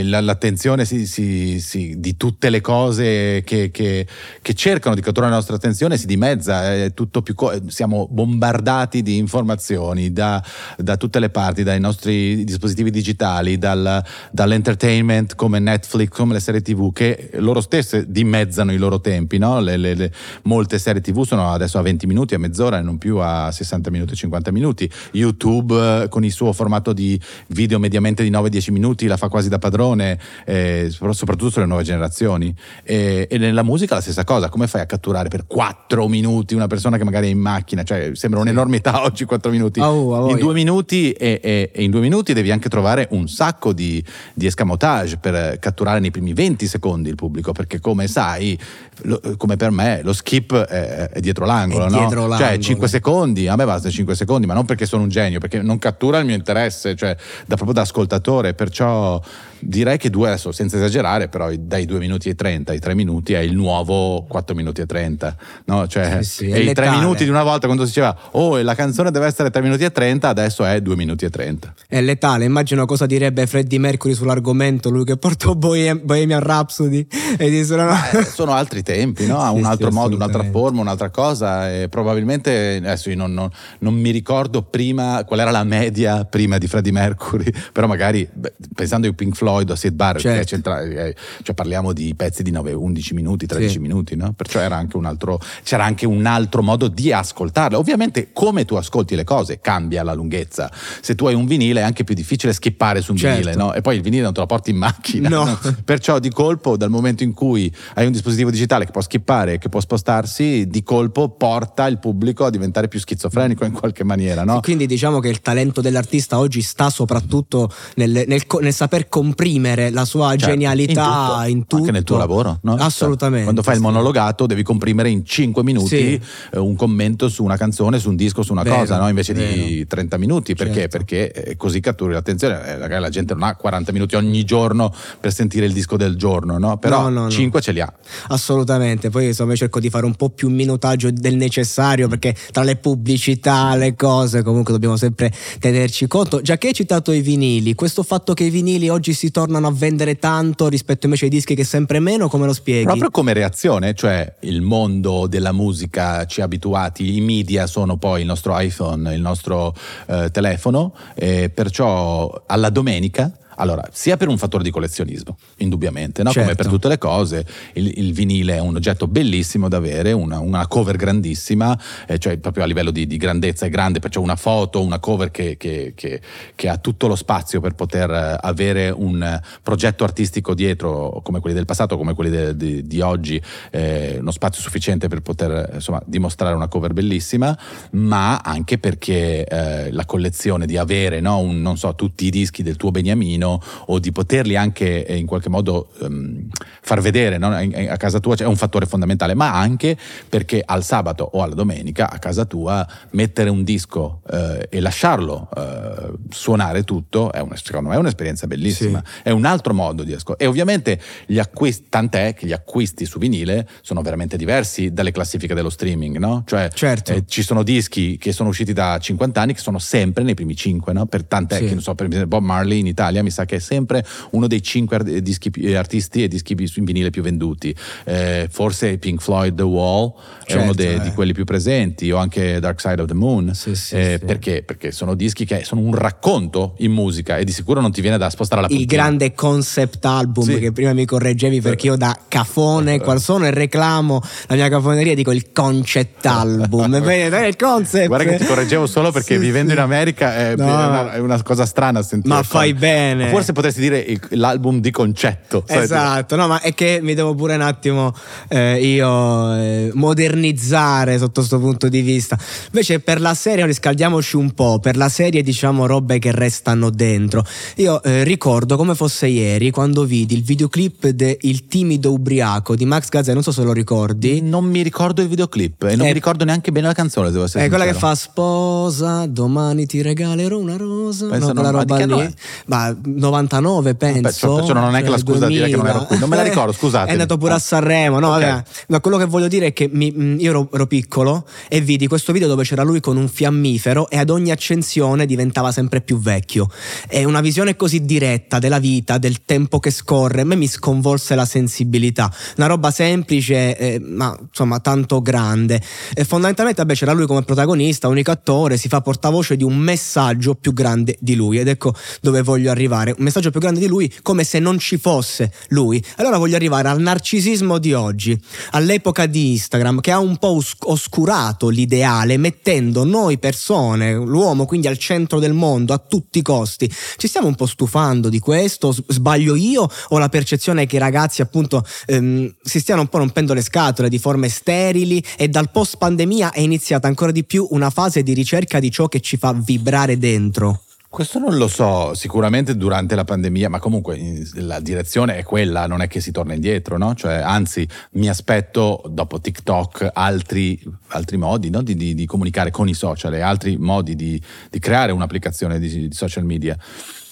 La- 0.04 0.22
l'attenzione 0.22 0.86
si- 0.86 1.06
si- 1.06 1.60
si- 1.60 2.00
di 2.00 2.16
tutte 2.16 2.50
le 2.50 2.62
cose 2.62 3.42
che, 3.46 3.70
che- 3.70 4.08
che 4.42 4.54
cercano 4.54 4.96
di 4.96 5.02
catturare 5.02 5.30
la 5.32 5.38
nostra 5.38 5.56
attenzione 5.56 5.98
si 5.98 6.06
dimezza, 6.06 6.74
è 6.74 6.94
tutto 6.94 7.22
più 7.22 7.34
co- 7.36 7.52
siamo 7.68 8.08
bombardati 8.10 9.02
di 9.02 9.18
informazioni 9.18 10.12
da, 10.14 10.42
da 10.78 10.96
tutte 10.98 11.20
le 11.20 11.30
parti, 11.30 11.64
dai 11.64 11.80
nostri 11.80 12.44
dispositivi 12.46 12.90
digitali, 12.92 13.58
dal- 13.58 14.04
dall'entertainment 14.32 15.36
come 15.36 15.60
Netflix, 15.60 16.10
come 16.10 16.34
le 16.34 16.40
serie 16.40 16.62
tv, 16.62 16.92
che 16.94 17.30
loro 17.34 17.62
stesse 17.62 18.10
dimezzano 18.10 18.72
i 18.72 18.78
loro 18.78 19.00
tempi. 19.02 19.38
no? 19.38 19.60
Le- 19.60 19.78
le- 19.78 19.96
le- 19.96 20.12
molte 20.44 20.80
serie 20.80 21.02
tv 21.02 21.24
sono 21.26 21.52
adesso 21.52 21.78
a 21.78 21.82
20 21.82 22.08
minuti, 22.08 22.34
a 22.36 22.40
mezz'ora 22.40 22.80
e 22.80 22.82
non 22.82 22.98
più 22.98 23.18
a 23.18 23.52
60 23.52 23.90
minuti, 23.92 24.16
50 24.16 24.52
minuti. 24.52 24.90
YouTube 25.12 26.04
eh, 26.04 26.08
con 26.10 26.24
il 26.24 26.32
suo 26.32 26.54
formato 26.54 26.94
di 26.94 27.20
video 27.48 27.78
mediamente 27.80 28.24
di 28.24 28.30
9-10 28.32 28.72
minuti 28.72 29.08
la 29.12 29.18
fa 29.18 29.28
quasi 29.30 29.50
da 29.50 29.58
padrone, 29.60 30.18
eh, 30.46 30.88
sopra- 30.90 31.14
soprattutto 31.14 31.52
sulle 31.52 31.66
nuove 31.66 31.84
generazioni. 31.84 32.54
E, 32.84 33.28
e 33.30 33.38
nella 33.38 33.64
musica 33.64 33.96
la 33.96 34.02
stessa 34.02 34.24
cosa, 34.24 34.50
come 34.50 34.68
fai 34.68 34.82
a 34.82 34.86
catturare 34.86 35.30
per 35.30 35.46
4 35.48 36.08
minuti 36.08 36.56
una 36.56 36.68
persona 36.68 36.98
che 36.98 37.04
magari 37.04 37.28
è 37.28 37.30
in 37.30 37.40
macchina? 37.40 37.84
Cioè, 37.84 38.12
sembra 38.14 38.40
un'enormità 38.40 39.04
oggi 39.06 39.26
4 39.26 39.52
minuti. 39.52 39.80
Oh, 39.80 40.16
a 40.16 40.18
in 40.18 40.24
voglia. 40.24 40.38
due 40.38 40.54
minuti 40.54 41.12
e, 41.12 41.40
e- 41.44 41.72
e 41.74 41.84
in 41.84 41.92
due 41.92 42.02
minuti 42.02 42.34
devi 42.34 42.52
anche 42.52 42.70
trovare 42.70 43.08
un 43.12 43.28
sacco 43.28 43.74
di, 43.74 44.04
di 44.34 44.46
escamotage 44.46 45.18
per 45.18 45.60
catturare 45.60 46.00
nei 46.00 46.12
primi 46.12 46.34
20 46.34 46.66
secondi 46.68 47.10
il 47.10 47.16
pubblico, 47.16 47.52
perché 47.52 47.80
come 47.80 48.08
sai, 48.08 48.58
lo- 49.04 49.22
come 49.38 49.58
per 49.58 49.72
me, 49.72 50.02
lo 50.04 50.14
skip 50.14 50.56
è, 50.56 51.10
è 51.10 51.20
dietro 51.20 51.46
l'angolo, 51.46 51.86
È 51.86 51.90
no? 51.90 51.98
dietro 52.00 52.22
Cioè 52.22 52.40
l'angolo. 52.40 52.62
5 52.62 52.88
secondi, 52.88 53.48
a 53.48 53.56
me 53.56 53.66
basta 53.66 53.90
5 53.90 54.16
secondi, 54.16 54.48
ma 54.48 54.54
non 54.54 54.66
perché 54.66 54.86
sono 54.86 55.04
un 55.04 55.10
genio, 55.10 55.40
perché 55.40 55.62
non 55.62 55.78
cattura 55.80 56.20
il 56.20 56.26
mio 56.26 56.36
interesse, 56.36 56.96
cioè 56.96 57.16
da, 57.46 57.56
proprio 57.56 57.74
da 57.74 57.82
ascoltatore, 57.82 58.54
perciò 58.54 59.01
哦 59.02 59.22
direi 59.62 59.98
che 59.98 60.10
due, 60.10 60.28
adesso 60.30 60.52
senza 60.52 60.78
esagerare, 60.78 61.28
però 61.28 61.50
dai 61.58 61.86
2 61.86 62.00
minuti 62.00 62.30
e 62.30 62.36
30 62.36 62.72
ai 62.72 62.80
3 62.80 62.94
minuti 62.96 63.34
è 63.34 63.40
il 63.40 63.54
nuovo 63.54 64.26
4 64.28 64.56
minuti 64.56 64.82
e 64.82 64.86
30, 64.86 65.36
no? 65.66 65.88
Cioè, 65.88 66.24
Sì, 66.24 66.30
sì, 66.30 66.46
è 66.50 66.56
e 66.56 66.60
i 66.62 66.74
3 66.74 66.86
letale. 66.86 66.98
minuti 66.98 67.24
di 67.24 67.30
una 67.30 67.44
volta 67.44 67.66
quando 67.66 67.84
si 67.84 67.90
diceva, 67.90 68.18
oh, 68.32 68.58
e 68.60 68.64
la 68.64 68.76
canzone 68.76 69.12
deve 69.12 69.26
essere 69.28 69.50
3 69.50 69.62
minuti 69.62 69.84
e 69.84 69.92
30, 69.92 70.28
adesso 70.28 70.66
è 70.66 70.82
2 70.82 70.96
minuti 70.96 71.26
e 71.26 71.30
30. 71.30 71.74
È 71.88 72.02
letale, 72.02 72.46
immagino 72.46 72.86
cosa 72.86 73.06
direbbe 73.06 73.46
Freddie 73.48 73.80
Mercury 73.80 74.14
sull'argomento, 74.14 74.90
lui 74.90 75.04
che 75.04 75.18
portò 75.18 75.54
Bohem- 75.56 76.02
Bohemian 76.04 76.42
Rhapsody 76.42 77.06
e 77.38 77.50
disse 77.50 77.76
no, 77.76 77.86
no. 77.86 77.94
Eh, 78.14 78.24
sono 78.26 78.54
altri 78.54 78.82
tempi, 78.84 79.26
no? 79.26 79.40
Sì, 79.52 79.58
un 79.60 79.66
altro 79.66 79.92
modo, 79.92 80.16
un'altra 80.16 80.44
forma, 80.44 80.82
un'altra 80.82 81.10
cosa. 81.10 81.72
E 81.72 81.88
probabilmente 81.90 82.78
adesso 82.78 83.10
io 83.10 83.16
non, 83.18 83.34
non- 83.34 83.50
non 83.80 83.94
mi 83.94 84.12
ricordo 84.12 84.62
prima 84.64 85.24
qual 85.26 85.40
era 85.40 85.52
la 85.52 85.64
media 85.64 86.26
prima 86.26 86.58
di 86.58 86.68
Freddie 86.68 86.92
Mercury, 86.92 87.52
però 87.72 87.88
magari 87.88 88.28
beh, 88.32 88.54
pensando 88.74 89.08
ai 89.08 89.14
Pink 89.14 89.36
Floyd 89.36 89.50
o 89.52 89.60
a 89.60 89.76
Sid 89.76 89.94
Barrett, 89.94 90.22
Certo. 90.22 90.38
che 90.38 90.44
è 90.44 90.46
centra- 90.48 90.82
eh, 90.82 91.16
cioè 91.44 91.54
parliamo 91.56 91.94
di 91.94 92.14
pezzi 92.16 92.44
di 92.44 92.52
9, 92.52 92.74
11 92.74 93.14
minuti, 93.14 93.46
13 93.46 93.74
Sì. 93.74 93.80
minuti, 93.80 94.16
no? 94.16 94.34
Perciò 94.34 94.60
era 94.60 94.76
anche 94.76 94.98
un 94.98 95.06
altro, 95.06 95.40
c'era 95.64 95.84
anche 95.84 96.06
un 96.06 96.26
altro 96.26 96.62
modo 96.64 96.88
di 96.88 97.12
ascoltarle. 97.12 97.76
Ovviamente, 97.78 98.30
come 98.34 98.66
tu 98.66 98.76
ascolti 98.76 99.16
le 99.16 99.24
cose 99.24 99.60
cambia 99.62 100.04
la 100.04 100.14
lunghezza. 100.14 100.72
Se 101.02 101.16
tu 101.16 101.26
hai 101.28 101.34
un 101.34 101.46
vinile 101.46 101.80
è 101.82 101.84
anche 101.84 102.04
più 102.04 102.16
difficile 102.16 102.54
skippare 102.54 103.02
su 103.02 103.12
un 103.12 103.18
Certo. 103.18 103.40
vinile, 103.40 103.56
no? 103.56 103.74
E 103.74 103.82
poi 103.82 103.96
il 103.96 104.02
vinile 104.02 104.24
non 104.24 104.34
te 104.34 104.40
lo 104.40 104.46
porti 104.46 104.70
in 104.72 104.78
macchina. 104.78 105.30
No. 105.30 105.60
Perciò 105.86 106.20
di 106.20 106.30
colpo, 106.30 106.78
dal 106.78 106.90
momento 106.90 107.24
in 107.24 107.34
cui 107.34 107.74
hai 107.96 108.06
un 108.06 108.12
dispositivo 108.12 108.50
digitale 108.50 108.86
che 108.86 108.92
può 108.92 109.02
skippare, 109.02 109.58
che 109.58 109.70
può 109.70 109.80
spostarsi, 109.80 110.68
di 110.68 110.84
colpo 110.84 111.30
porta 111.30 111.88
il 111.88 112.00
pubblico 112.00 112.46
a 112.46 112.50
diventare 112.50 112.88
più 112.88 113.00
schizofrenico 113.00 113.66
in 113.66 113.72
qualche 113.74 114.04
maniera, 114.04 114.44
no? 114.44 114.60
Quindi 114.62 114.86
diciamo 114.86 115.20
che 115.20 115.30
il 115.30 115.42
talento 115.42 115.82
dell'artista 115.82 116.38
oggi 116.40 116.62
sta 116.62 116.90
soprattutto 116.90 117.72
nel, 117.96 118.24
nel 118.28 118.42
nel 118.62 118.74
saper 118.74 119.08
comprimere 119.42 119.90
la 119.90 120.06
sua 120.06 120.30
Certo, 120.32 120.46
genialità 120.46 121.44
in 121.48 121.62
tutto. 121.62 121.78
Anche 121.78 121.92
nel 121.92 122.04
tuo 122.04 122.18
lavoro, 122.18 122.60
no? 122.62 122.76
Assolutamente. 122.76 123.38
Cioè, 123.38 123.44
quando 123.44 123.64
fai 123.64 123.74
il 123.74 123.80
sì. 123.80 123.86
monologato 123.86 124.46
devi 124.46 124.62
comprimere 124.64 125.10
in 125.10 125.26
5 125.26 125.64
minuti 125.64 125.88
Sì. 125.88 126.22
eh, 126.54 126.60
un 126.60 126.76
commento 126.76 127.28
su 127.28 127.44
una 127.44 127.58
canzone, 127.58 127.98
su 127.98 128.10
un 128.10 128.16
disco, 128.16 128.44
su 128.44 128.52
una 128.52 128.62
Vero, 128.64 128.76
cosa, 128.76 128.98
no? 129.00 129.08
invece 129.10 129.34
di 129.34 129.74
vero. 129.76 129.88
30 129.88 130.18
minuti. 130.18 130.54
Perché? 130.54 130.82
Certo. 130.82 130.98
Perché 130.98 131.32
eh, 131.32 131.56
così 131.58 131.80
catturi 131.80 132.14
l'attenzione. 132.14 132.74
Eh, 132.74 132.78
magari 132.78 133.02
la 133.02 133.10
gente 133.10 133.34
non 133.34 133.44
ha 133.44 133.56
40 133.56 133.92
minuti 133.92 134.16
ogni 134.16 134.44
giorno 134.44 134.94
per 135.20 135.34
sentire 135.34 135.66
il 135.66 135.74
disco 135.74 135.98
del 135.98 136.16
giorno, 136.16 136.58
no? 136.60 136.78
Però 136.78 137.02
No, 137.04 137.10
no, 137.10 137.22
no. 137.24 137.30
5 137.32 137.62
ce 137.62 137.72
li 137.72 137.82
ha. 137.82 137.92
Assolutamente, 138.28 139.10
poi 139.10 139.28
insomma 139.28 139.56
cerco 139.56 139.80
di 139.80 139.90
fare 139.90 140.06
un 140.06 140.16
po' 140.16 140.30
più 140.30 140.50
minutaggio 140.50 141.10
del 141.12 141.36
necessario 141.36 142.08
perché 142.08 142.36
tra 142.52 142.64
le 142.64 142.76
pubblicità, 142.76 143.76
le 143.76 143.96
cose 143.96 144.44
comunque 144.44 144.72
dobbiamo 144.74 144.98
sempre 144.98 145.32
tenerci 145.60 146.08
conto. 146.08 146.42
Già 146.42 146.58
che 146.58 146.68
hai 146.68 146.74
citato 146.74 147.12
i 147.12 147.22
vinili, 147.22 147.74
questo 147.76 148.04
fatto 148.04 148.34
che 148.34 148.44
i 148.44 148.50
vinili 148.50 148.88
oggi 148.90 149.14
si 149.14 149.31
tornano 149.32 149.68
a 149.68 149.72
vendere 149.72 150.18
tanto 150.20 150.68
rispetto 150.68 151.06
invece 151.06 151.26
ai 151.26 151.32
dischi 151.32 151.56
che 151.56 151.64
sempre 151.64 152.00
meno, 152.00 152.28
come 152.28 152.46
lo 152.46 152.54
spieghi? 152.54 152.84
Proprio 152.84 153.10
come 153.10 153.34
reazione, 153.34 153.94
cioè 153.94 154.36
il 154.42 154.62
mondo 154.62 155.28
della 155.28 155.52
musica 155.52 156.26
ci 156.26 156.42
ha 156.42 156.46
abituati, 156.46 157.16
i 157.16 157.22
media 157.22 157.68
sono 157.68 157.98
poi 157.98 158.22
il 158.22 158.28
nostro 158.28 158.58
iPhone, 158.60 159.14
il 159.14 159.22
nostro 159.22 159.74
eh, 160.08 160.30
telefono, 160.32 160.94
perciò 161.16 162.44
alla 162.46 162.70
domenica. 162.70 163.32
Allora, 163.62 163.84
sia 163.92 164.18
per 164.18 164.28
un 164.28 164.40
fattore 164.40 164.64
di 164.64 164.72
collezionismo, 164.72 165.38
indubbiamente, 165.58 166.24
no? 166.24 166.32
come 166.32 166.46
Certo. 166.48 166.64
per 166.64 166.72
tutte 166.72 166.88
le 166.88 166.98
cose, 166.98 167.46
il, 167.74 167.92
il 168.00 168.12
vinile 168.12 168.56
è 168.56 168.60
un 168.60 168.76
oggetto 168.76 169.06
bellissimo 169.08 169.70
da 169.70 169.78
avere, 169.78 170.14
una, 170.14 170.40
una 170.40 170.66
cover 170.68 170.96
grandissima, 170.96 171.78
eh, 172.08 172.18
cioè 172.18 172.38
proprio 172.40 172.64
a 172.64 172.66
livello 172.68 172.90
di, 172.90 173.06
di 173.06 173.18
grandezza 173.18 173.68
è 173.68 173.70
grande, 173.70 174.00
perciò 174.00 174.20
una 174.20 174.36
foto, 174.36 174.82
una 174.82 174.98
cover 174.98 175.30
che, 175.30 175.58
che- 175.58 175.94
che- 175.96 176.22
che 176.56 176.70
ha 176.70 176.78
tutto 176.78 177.06
lo 177.06 177.16
spazio 177.16 177.62
per 177.62 177.74
poter 177.76 178.10
eh, 178.10 178.38
avere 178.42 178.90
un 178.90 179.40
progetto 179.62 180.04
artistico 180.06 180.56
dietro, 180.56 181.22
come 181.24 181.40
quelli 181.40 181.56
del 181.56 181.66
passato, 181.66 181.98
come 181.98 182.16
quelli 182.16 182.32
de- 182.32 182.56
di, 182.56 182.88
di 182.88 183.00
oggi, 183.02 183.40
eh, 183.70 184.18
uno 184.20 184.32
spazio 184.32 184.60
sufficiente 184.64 185.08
per 185.08 185.22
poter 185.22 185.52
eh, 185.52 185.76
insomma, 185.76 186.02
dimostrare 186.06 186.56
una 186.56 186.68
cover 186.68 186.94
bellissima, 186.94 187.56
ma 187.92 188.38
anche 188.38 188.80
perché 188.80 189.46
eh, 189.46 189.92
la 189.92 190.06
collezione 190.06 190.66
di 190.66 190.78
avere 190.78 191.20
no, 191.20 191.38
un- 191.38 191.62
non 191.62 191.78
so, 191.78 191.94
tutti 191.94 192.26
i 192.26 192.32
dischi 192.32 192.64
del 192.64 192.76
tuo 192.76 192.90
beniamino 192.90 193.50
o 193.88 194.00
di 194.00 194.12
poterli 194.12 194.56
anche 194.56 195.06
eh, 195.06 195.18
in 195.18 195.26
qualche 195.26 195.50
modo 195.50 195.90
ehm, 196.02 196.48
far 196.82 197.02
vedere 197.02 197.38
no, 197.38 197.48
a 197.56 197.98
casa 197.98 198.20
tua 198.20 198.36
cioè, 198.36 198.46
è 198.46 198.50
un 198.50 198.56
fattore 198.58 198.86
fondamentale, 198.86 199.34
ma 199.34 199.54
anche 199.58 199.98
perché 200.30 200.62
al 200.64 200.84
sabato 200.84 201.28
o 201.34 201.42
alla 201.42 201.56
domenica 201.56 202.10
a 202.12 202.20
casa 202.20 202.46
tua 202.46 202.88
mettere 203.12 203.50
un 203.50 203.64
disco 203.64 204.22
eh, 204.32 204.68
e 204.70 204.80
lasciarlo 204.80 205.50
eh, 205.56 206.12
suonare 206.30 206.84
tutto 206.84 207.32
è 207.32 207.40
una- 207.40 207.56
secondo 207.56 207.90
me 207.90 207.96
è 207.96 208.00
un'esperienza 208.00 208.48
bellissima, 208.48 209.04
è 209.24 209.30
un 209.32 209.46
altro 209.46 209.74
modo 209.74 210.04
di 210.04 210.14
ascoltare. 210.14 210.44
E 210.44 210.48
ovviamente 210.48 211.00
gli 211.26 211.40
acquisti, 211.40 211.86
tant'è 211.90 212.34
che 212.34 212.46
gli 212.46 212.52
acquisti 212.54 213.06
su 213.06 213.18
vinile 213.20 213.68
sono 213.82 214.02
veramente 214.02 214.38
diversi 214.38 214.92
dalle 214.94 215.12
classifiche 215.12 215.54
dello 215.54 215.70
streaming, 215.70 216.18
no? 216.18 216.44
Cioè 216.46 216.70
Certo. 216.74 217.14
eh, 217.14 217.24
ci 217.28 217.42
sono 217.44 217.64
dischi 217.64 218.18
che 218.18 218.32
sono 218.32 218.50
usciti 218.50 218.74
da 218.74 218.98
50 219.00 219.42
anni 219.42 219.54
che 219.54 219.60
sono 219.62 219.80
sempre 219.80 220.24
nei 220.24 220.34
primi 220.34 220.56
5, 220.56 220.94
no? 220.94 221.06
Per 221.06 221.24
tant'è 221.24 221.58
Sì. 221.58 221.66
che 221.66 221.74
non 221.74 221.82
so, 221.82 221.96
per 221.96 222.08
esempio 222.08 222.28
Bob 222.28 222.44
Marley 222.44 222.80
in 222.80 222.88
Italia 222.88 223.24
mi 223.24 223.32
sa 223.32 223.41
che 223.46 223.58
è 223.58 223.60
sempre 223.60 224.06
uno 224.32 224.48
dei 224.48 224.62
5 224.62 225.76
artisti 225.76 226.24
e 226.24 226.28
dischi 226.28 226.56
in 226.76 226.84
vinile 226.86 227.10
più 227.10 227.22
venduti. 227.22 227.74
Eh, 228.06 228.48
forse 228.50 228.98
Pink 228.98 229.22
Floyd 229.22 229.56
The 229.56 229.64
Wall 229.64 230.14
è 230.46 230.50
Certo, 230.52 230.64
uno 230.64 230.74
de- 230.74 230.96
eh. 230.96 231.00
di 231.00 231.12
quelli 231.12 231.34
più 231.34 231.44
presenti, 231.46 232.12
o 232.12 232.18
anche 232.18 232.60
Dark 232.60 232.80
Side 232.82 233.02
of 233.02 233.08
the 233.08 233.14
Moon. 233.14 233.54
Sì, 233.54 233.76
sì, 233.76 233.96
Eh, 233.96 234.18
sì. 234.20 234.26
Perché? 234.26 234.64
Perché 234.64 234.92
sono 234.92 235.16
dischi 235.16 235.46
che 235.46 235.64
sono 235.64 235.82
un 235.82 235.96
racconto 235.96 236.76
in 236.80 236.92
musica 236.92 237.38
e 237.38 237.44
di 237.44 237.52
sicuro 237.52 237.82
non 237.82 237.92
ti 237.92 238.02
viene 238.02 238.18
da 238.18 238.30
spostare 238.30 238.62
la 238.62 238.68
il 238.70 238.76
puntina. 238.78 239.02
grande 239.04 239.34
concept 239.34 240.04
album 240.06 240.60
che 240.60 240.72
prima 240.72 240.94
mi 240.94 241.06
correggevi 241.06 241.62
perché 241.62 241.88
io 241.88 241.96
da 241.96 242.18
cafone 242.28 243.00
qual 243.00 243.20
sono 243.20 243.46
e 243.46 243.52
reclamo 243.52 244.22
la 244.48 244.56
mia 244.56 244.70
cafoneria 244.70 245.16
dico 245.16 245.32
il 245.32 245.52
concept 245.52 246.26
album 246.26 246.96
e 247.10 247.30
dai, 247.30 247.48
il 247.50 247.56
concept 247.56 248.08
Guarda 248.08 248.30
che 248.32 248.38
ti 248.38 248.46
correggevo 248.46 248.86
solo 248.88 249.12
perché 249.12 249.38
vivendo 249.40 249.74
in 249.74 249.80
America 249.80 250.36
è, 250.36 250.56
No. 250.56 250.66
è 250.68 250.70
una, 250.86 251.14
è 251.14 251.18
una 251.20 251.42
cosa 251.44 251.66
strana 251.66 252.02
sentire. 252.02 252.34
Ma 252.34 252.44
fai 252.44 252.74
bene. 252.74 253.21
Forse 253.30 253.52
potresti 253.54 253.80
dire 253.82 254.00
il- 254.00 254.20
l'album 254.32 254.80
di 254.80 254.92
concetto. 254.92 255.64
Esatto, 255.68 256.36
no, 256.36 256.48
ma 256.48 256.62
è 256.62 256.74
che 256.74 257.00
mi 257.02 257.14
devo 257.14 257.34
pure 257.36 257.56
un 257.56 257.62
attimo 257.62 258.14
eh, 258.50 258.84
io 258.84 259.56
eh, 259.56 259.92
modernizzare 259.94 261.18
sotto 261.18 261.40
questo 261.42 261.60
punto 261.60 261.88
di 261.90 262.02
vista. 262.02 262.38
Invece 262.68 263.00
per 263.00 263.20
la 263.22 263.34
serie 263.34 263.66
riscaldiamoci 263.66 264.36
un 264.36 264.52
po', 264.52 264.80
per 264.80 264.98
la 264.98 265.10
serie 265.10 265.42
diciamo 265.44 265.86
robe 265.86 266.20
che 266.20 266.32
restano 266.32 266.90
dentro. 266.90 267.44
Io 267.78 268.02
eh, 268.04 268.24
ricordo 268.24 268.76
come 268.78 268.96
fosse 268.96 269.28
ieri 269.28 269.72
quando 269.72 270.04
vidi 270.06 270.36
il 270.36 270.44
videoclip 270.44 271.08
de 271.10 271.38
Il 271.42 271.68
timido 271.68 272.12
ubriaco 272.12 272.76
di 272.76 272.86
Max 272.86 273.10
Gazzè, 273.10 273.34
non 273.34 273.44
so 273.44 273.52
se 273.52 273.64
lo 273.64 273.74
ricordi. 273.74 274.42
Non 274.42 274.66
mi 274.66 274.82
ricordo 274.82 275.22
il 275.22 275.28
videoclip 275.28 275.84
e 275.84 275.96
non 275.96 276.06
Eh, 276.06 276.10
mi 276.10 276.14
ricordo 276.14 276.44
neanche 276.46 276.72
bene 276.72 276.88
la 276.88 276.94
canzone, 276.94 277.32
devo 277.32 277.46
essere 277.46 277.66
È 277.66 277.70
quella 277.70 277.84
che 277.86 277.92
sincero. 277.92 278.14
fa 278.14 278.20
sposa, 278.20 279.26
domani 279.28 279.86
ti 279.86 280.02
regalerò 280.02 280.58
una 280.58 280.78
rosa. 280.78 281.28
Penso 281.28 281.54
no, 281.54 281.62
non- 281.62 281.72
roba 281.72 282.06
lì. 282.06 282.34
Ma 282.68 282.96
99 283.16 283.96
penso. 283.96 284.56
Beh, 284.56 284.66
cioè, 284.66 284.74
non 284.74 284.96
è 284.96 285.02
che 285.04 285.10
la 285.10 285.18
cioè, 285.18 285.26
scusa 285.26 285.46
a 285.46 285.50
dire 285.50 285.70
che 285.70 285.76
non 285.76 285.88
ero 285.88 286.06
qui, 286.06 286.18
non 286.18 286.30
me 286.30 286.36
la 286.36 286.44
ricordo, 286.44 286.72
scusate. 286.74 287.10
è 287.10 287.12
andato 287.12 287.38
pure 287.38 287.54
a 287.54 287.60
Sanremo, 287.60 288.20
no? 288.20 288.34
Ok. 288.36 288.40
Vabbè. 288.42 288.64
Ma 288.88 289.00
quello 289.00 289.18
che 289.18 289.26
voglio 289.26 289.48
dire 289.48 289.68
è 289.68 289.74
che 289.74 289.90
mi- 289.92 290.12
mh, 290.12 290.38
io 290.40 290.50
ero, 290.50 290.70
ero 290.74 290.88
piccolo 290.88 291.46
e 291.68 291.82
vidi 291.82 292.08
questo 292.08 292.32
video 292.32 292.48
dove 292.48 292.64
c'era 292.64 292.84
lui 292.84 293.00
con 293.00 293.18
un 293.18 293.28
fiammifero 293.28 294.10
e 294.10 294.18
ad 294.18 294.30
ogni 294.30 294.52
accensione 294.52 295.26
diventava 295.26 295.72
sempre 295.72 296.02
più 296.02 296.20
vecchio. 296.20 296.68
E 297.08 297.24
una 297.26 297.42
visione 297.42 297.76
così 297.76 298.06
diretta 298.06 298.60
della 298.60 298.80
vita, 298.80 299.18
del 299.18 299.44
tempo 299.46 299.80
che 299.80 299.92
scorre, 299.92 300.42
a 300.42 300.46
me 300.46 300.56
mi 300.56 300.68
sconvolse 300.68 301.36
la 301.36 301.46
sensibilità. 301.46 302.32
Una 302.58 302.68
roba 302.68 302.92
semplice, 302.92 303.78
eh, 303.78 304.00
ma 304.00 304.38
insomma 304.40 304.80
tanto 304.80 305.22
grande. 305.22 305.82
E 306.14 306.24
fondamentalmente, 306.24 306.82
vabbè, 306.82 306.96
c'era 306.96 307.14
lui 307.14 307.26
come 307.26 307.44
protagonista, 307.44 308.08
unico 308.08 308.32
attore, 308.32 308.78
si 308.78 308.88
fa 308.88 309.02
portavoce 309.02 309.56
di 309.56 309.64
un 309.64 309.76
messaggio 309.78 310.56
più 310.56 310.74
grande 310.74 311.18
di 311.20 311.36
lui. 311.36 311.58
Ed 311.58 311.68
ecco 311.68 311.94
dove 312.22 312.42
voglio 312.42 312.72
arrivare. 312.72 313.01
Un 313.10 313.24
messaggio 313.24 313.50
più 313.50 313.60
grande 313.60 313.80
di 313.80 313.88
lui, 313.88 314.12
come 314.22 314.44
se 314.44 314.60
non 314.60 314.78
ci 314.78 314.98
fosse 314.98 315.52
lui. 315.70 316.04
Allora 316.18 316.38
voglio 316.38 316.56
arrivare 316.56 316.88
al 316.88 317.02
narcisismo 317.02 317.80
di 317.80 317.94
oggi, 317.94 318.40
all'epoca 318.72 319.26
di 319.26 319.52
Instagram, 319.52 320.00
che 320.00 320.12
ha 320.12 320.20
un 320.20 320.38
po' 320.38 320.56
os- 320.56 320.76
oscurato 320.80 321.70
l'ideale, 321.70 322.38
mettendo 322.38 323.04
noi 323.04 323.38
persone, 323.38 324.14
l'uomo 324.14 324.66
quindi 324.66 324.88
al 324.88 324.98
centro 324.98 325.40
del 325.40 325.54
mondo 325.54 325.94
a 325.94 325.98
tutti 325.98 326.40
i 326.40 326.42
costi. 326.42 326.92
Ci 327.18 327.28
stiamo 327.28 327.48
un 327.48 327.56
po' 327.56 327.66
stufando 327.66 328.30
di 328.30 328.40
questo? 328.40 328.96
Sbaglio 329.08 329.56
io 329.56 329.90
o 330.10 330.18
la 330.18 330.30
percezione 330.30 330.86
che 330.86 330.98
i 330.98 331.00
ragazzi 331.00 331.42
appunto 331.42 331.86
ehm, 332.06 332.54
si 332.62 332.80
stiano 332.80 333.02
un 333.02 333.08
po' 333.08 333.18
rompendo 333.18 333.54
le 333.54 333.62
scatole 333.62 334.10
di 334.10 334.20
forme 334.20 334.50
sterili 334.50 335.24
e 335.38 335.48
dal 335.48 335.72
post 335.72 335.98
pandemia 335.98 336.52
è 336.52 336.60
iniziata 336.60 337.08
ancora 337.08 337.32
di 337.32 337.44
più 337.44 337.68
una 337.72 337.90
fase 337.90 338.24
di 338.24 338.34
ricerca 338.34 338.80
di 338.80 338.92
ciò 338.92 339.08
che 339.08 339.20
ci 339.20 339.38
fa 339.38 339.54
vibrare 339.54 340.18
dentro? 340.18 340.84
Questo 341.12 341.40
non 341.40 341.58
lo 341.58 341.68
so, 341.68 342.14
sicuramente 342.14 342.78
durante 342.78 343.16
la 343.16 343.26
pandemia, 343.26 343.68
ma 343.68 343.80
comunque 343.80 344.18
la 344.54 344.80
direzione 344.80 345.36
è 345.36 345.44
quella, 345.44 345.86
non 345.86 346.02
è 346.02 346.08
che 346.08 346.22
si 346.22 346.32
torna 346.32 346.54
indietro, 346.54 346.98
no? 346.98 347.16
Cioè, 347.16 347.34
anzi, 347.34 347.86
mi 348.12 348.30
aspetto 348.30 349.04
dopo 349.10 349.42
TikTok 349.42 350.12
altri, 350.14 350.82
altri 351.08 351.36
modi 351.36 351.70
no? 351.70 351.82
di, 351.82 351.96
di- 351.96 352.14
di 352.14 352.26
comunicare 352.26 352.72
con 352.72 352.88
i 352.88 352.94
social 352.94 353.34
e 353.34 353.42
altri 353.42 353.76
modi 353.76 354.16
di, 354.16 354.42
di 354.70 354.80
creare 354.80 355.12
un'applicazione 355.12 355.80
di, 355.80 356.08
social 356.14 356.46
media. 356.46 356.78